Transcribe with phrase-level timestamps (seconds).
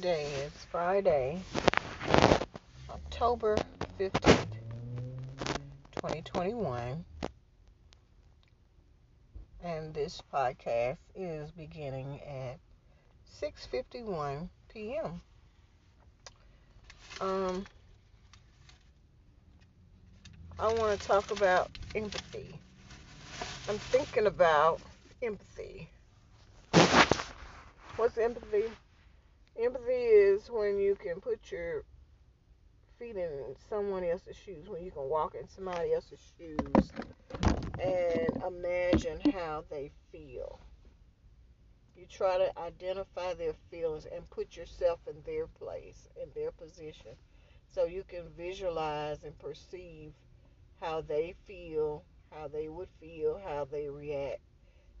[0.00, 1.42] Today is Friday,
[2.88, 3.56] October
[3.98, 4.46] 15th,
[5.96, 7.04] 2021.
[9.64, 12.60] And this podcast is beginning at
[13.42, 15.20] 6:51 p.m.
[17.20, 17.66] Um
[20.60, 22.54] I want to talk about empathy.
[23.68, 24.80] I'm thinking about
[25.20, 25.88] empathy.
[27.96, 28.70] What's empathy?
[29.58, 31.84] Empathy is when you can put your
[32.98, 36.92] feet in someone else's shoes, when you can walk in somebody else's shoes
[37.78, 40.60] and imagine how they feel.
[41.96, 47.16] You try to identify their feelings and put yourself in their place, in their position,
[47.68, 50.12] so you can visualize and perceive
[50.80, 54.40] how they feel, how they would feel, how they react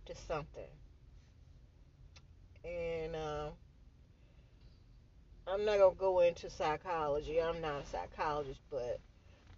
[0.06, 0.70] to something.
[2.64, 3.50] And uh,
[5.50, 7.40] I'm not gonna go into psychology.
[7.40, 9.00] I'm not a psychologist, but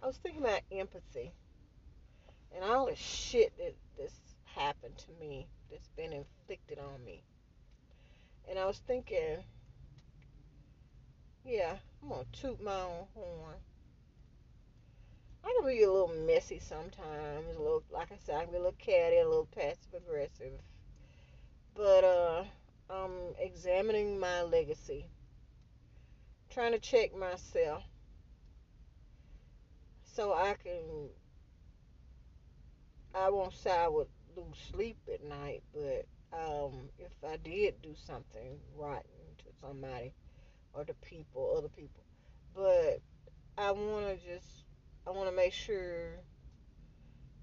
[0.01, 1.33] I was thinking about empathy
[2.55, 4.13] and all the shit that this
[4.45, 7.23] happened to me, that's been inflicted on me.
[8.49, 9.43] And I was thinking,
[11.45, 13.55] yeah, I'm gonna toot my own horn.
[15.43, 18.57] I can be a little messy sometimes, a little, like I said, I can be
[18.57, 20.53] a little catty, a little passive aggressive.
[21.73, 22.43] But uh,
[22.89, 25.07] I'm examining my legacy
[26.51, 27.83] trying to check myself
[30.03, 31.09] so I can
[33.15, 37.93] I won't say I would lose sleep at night, but um, if I did do
[38.05, 39.03] something rotten
[39.39, 40.13] to somebody
[40.73, 42.03] or the people, other people,
[42.55, 43.01] but
[43.57, 44.65] I want to just
[45.07, 46.19] I want to make sure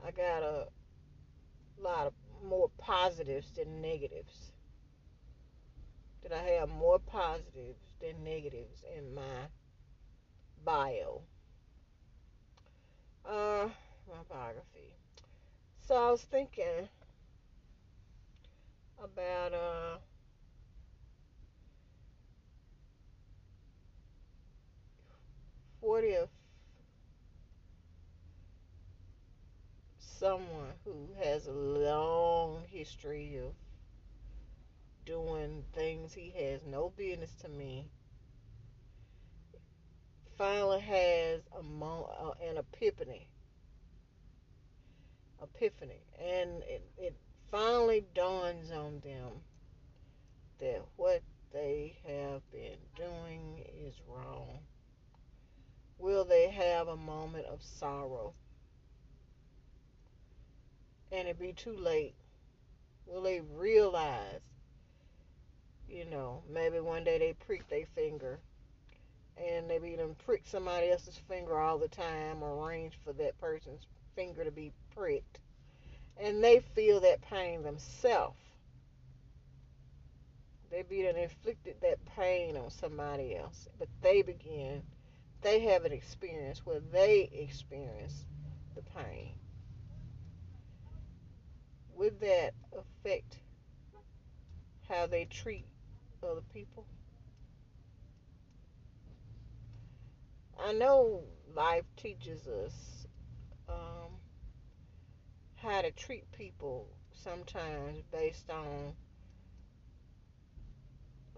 [0.06, 0.66] I got a
[1.80, 2.12] lot of
[2.46, 4.52] more positives than negatives.
[6.22, 9.48] That I have more positives than negatives in my
[10.64, 11.22] bio.
[13.24, 13.68] Uh,
[14.08, 14.94] my biography.
[15.80, 16.88] So I was thinking
[19.02, 19.98] about uh
[25.80, 26.28] fortieth
[29.98, 33.54] someone who has a long history of
[35.06, 37.88] doing things he has no business to me
[40.38, 43.28] finally has a mo- uh, an epiphany.
[45.42, 46.00] Epiphany.
[46.18, 47.16] And it, it
[47.50, 49.42] finally dawns on them
[50.60, 51.22] that what
[51.52, 54.60] they have been doing is wrong.
[55.98, 58.34] Will they have a moment of sorrow?
[61.10, 62.14] And it be too late.
[63.06, 64.40] Will they realize
[65.88, 68.40] you know, maybe one day they prick their finger
[69.46, 73.38] and they be them prick somebody else's finger all the time, or arrange for that
[73.40, 75.38] person's finger to be pricked.
[76.20, 78.38] And they feel that pain themselves.
[80.70, 83.68] They be done inflicted that pain on somebody else.
[83.78, 84.82] But they begin,
[85.42, 88.24] they have an experience where they experience
[88.74, 89.32] the pain.
[91.96, 93.38] Would that affect
[94.88, 95.64] how they treat
[96.22, 96.84] other people.
[100.60, 101.22] I know
[101.54, 103.06] life teaches us
[103.68, 104.10] um,
[105.56, 108.94] how to treat people sometimes based on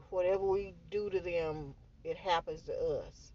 [0.09, 3.33] whatever we do to them, it happens to us.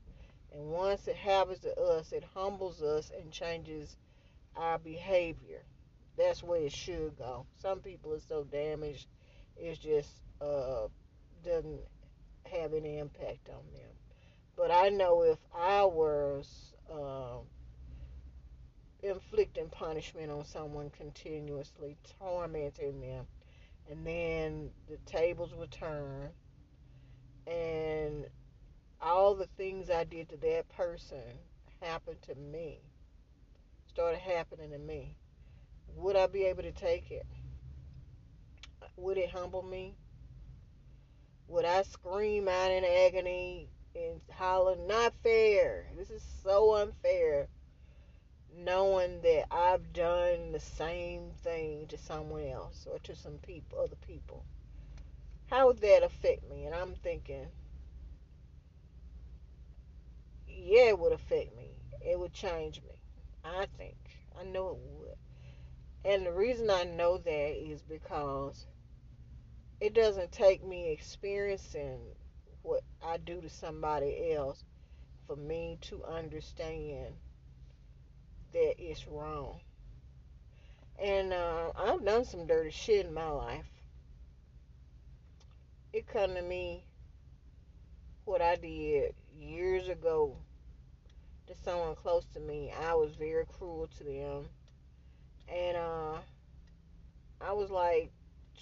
[0.51, 3.95] And once it happens to us, it humbles us and changes
[4.55, 5.63] our behavior.
[6.17, 7.45] That's where it should go.
[7.61, 9.07] Some people are so damaged,
[9.57, 10.87] it just uh,
[11.43, 11.81] doesn't
[12.51, 13.91] have any impact on them.
[14.55, 17.39] But I know if I was uh,
[19.03, 23.25] inflicting punishment on someone continuously, tormenting them,
[23.89, 26.29] and then the tables would turn,
[27.47, 28.25] and
[29.01, 31.37] all the things I did to that person
[31.81, 32.79] happened to me,
[33.89, 35.17] started happening to me,
[35.95, 37.25] would I be able to take it?
[38.97, 39.95] Would it humble me?
[41.47, 45.87] Would I scream out in agony and holler, not fair?
[45.97, 47.47] This is so unfair.
[48.57, 53.97] Knowing that I've done the same thing to someone else or to some people, other
[54.07, 54.45] people.
[55.47, 56.65] How would that affect me?
[56.65, 57.47] And I'm thinking,
[60.47, 61.71] yeah, it would affect me.
[62.01, 62.99] It would change me.
[63.43, 63.97] I think.
[64.39, 65.17] I know it would.
[66.05, 68.65] And the reason I know that is because
[69.81, 71.99] it doesn't take me experiencing
[72.65, 74.63] what I do to somebody else
[75.27, 77.13] for me to understand
[78.53, 79.59] that it's wrong.
[80.97, 83.67] And uh, I've done some dirty shit in my life.
[85.93, 86.85] It come to me
[88.25, 90.35] what I did years ago
[91.47, 92.73] to someone close to me.
[92.83, 94.45] I was very cruel to them.
[95.47, 96.17] And uh,
[97.39, 98.11] I was like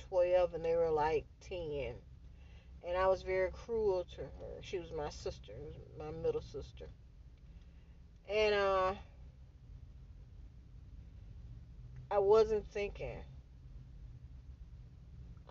[0.10, 1.94] 12 and they were like 10.
[2.86, 4.62] And I was very cruel to her.
[4.62, 6.90] She was my sister, was my middle sister.
[8.30, 8.94] And uh,
[12.12, 13.24] I wasn't thinking.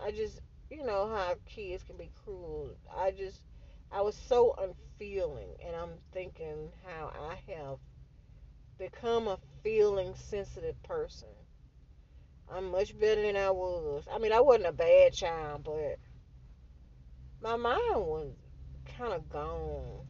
[0.02, 0.40] I just,
[0.70, 2.70] you know how kids can be cruel.
[2.94, 3.40] I just,
[3.90, 7.78] I was so unfeeling, and I'm thinking how I have
[8.78, 11.28] become a feeling sensitive person.
[12.52, 14.04] I'm much better than I was.
[14.12, 15.98] I mean, I wasn't a bad child, but
[17.42, 18.32] my mind was
[18.96, 20.06] kind of gone.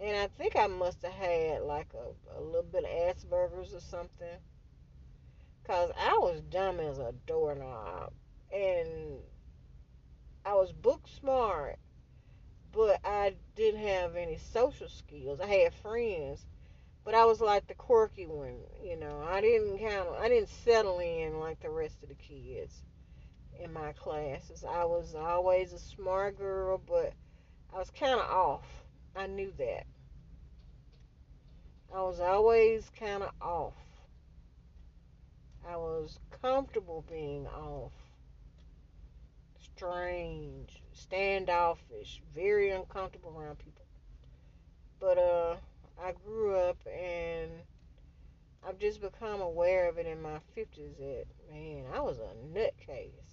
[0.00, 3.80] And I think I must have had like a, a little bit of Asperger's or
[3.80, 4.38] something.
[5.62, 8.12] Because I was dumb as a doorknob.
[8.52, 9.20] And
[10.44, 11.78] I was book smart,
[12.72, 15.40] but I didn't have any social skills.
[15.40, 16.46] I had friends,
[17.04, 19.22] but I was like the quirky one, you know.
[19.26, 22.82] I didn't kind of, I didn't settle in like the rest of the kids
[23.58, 24.64] in my classes.
[24.68, 27.12] I was always a smart girl, but
[27.74, 28.66] I was kind of off.
[29.16, 29.86] I knew that.
[31.94, 33.74] I was always kind of off.
[35.66, 37.92] I was comfortable being off.
[39.58, 43.84] Strange, standoffish, very uncomfortable around people.
[44.98, 45.56] But uh
[46.02, 47.50] I grew up and
[48.66, 53.27] I've just become aware of it in my 50s that man, I was a nutcase.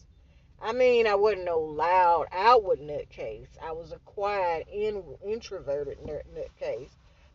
[0.65, 3.55] I mean, I wasn't no loud, outward nutcase.
[3.61, 6.89] I was a quiet, in, introverted nut, nutcase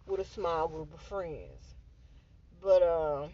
[0.04, 1.76] with a small group of friends.
[2.60, 3.28] But uh,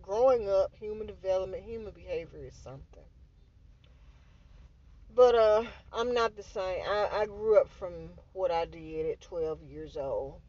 [0.00, 3.02] growing up, human development, human behavior is something.
[5.12, 6.84] But uh, I'm not the same.
[6.88, 10.40] I, I grew up from what I did at 12 years old.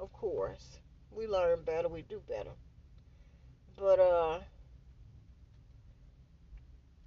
[0.00, 0.80] Of course,
[1.12, 2.50] we learn better, we do better.
[3.78, 4.40] But uh,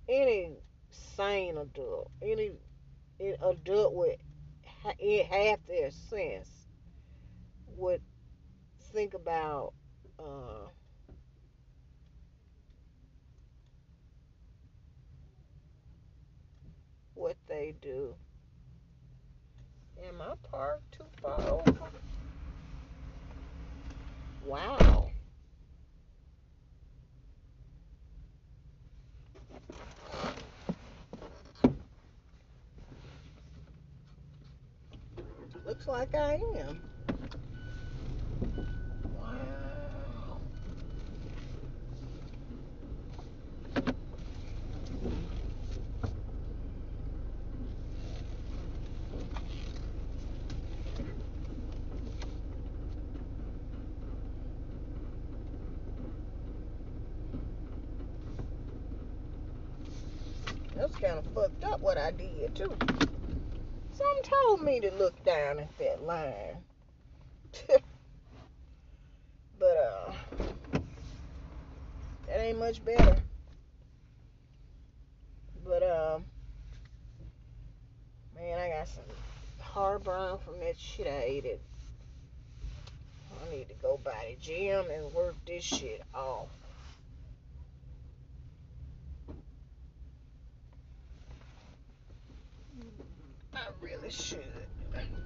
[0.07, 0.52] any
[0.90, 2.52] sane adult, any
[3.42, 4.18] adult with
[5.30, 6.68] half their sense
[7.78, 8.02] would
[8.94, 9.74] think about
[10.19, 10.68] uh,
[17.13, 18.16] what they do.
[20.08, 21.92] Am I parked too far over?
[24.44, 24.85] Wow.
[35.88, 36.82] Looks like I am.
[60.75, 62.75] That's kind of fucked up what I did too.
[63.96, 66.58] Some told me to look down at that line.
[69.58, 70.12] but uh
[72.28, 73.16] that ain't much better.
[75.64, 76.20] But uh
[78.36, 79.06] man, I got some
[79.62, 81.62] heartburn from that shit I ate it.
[83.42, 86.50] I need to go by the gym and work this shit off.
[94.07, 95.25] I really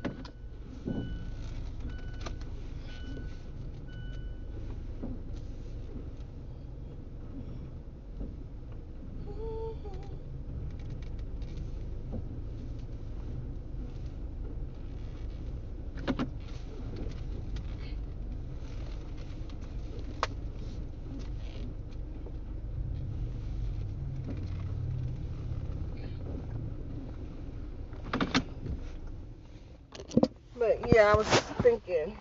[30.90, 32.18] yeah, I was just thinking.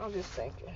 [0.00, 0.74] I'm just thinking.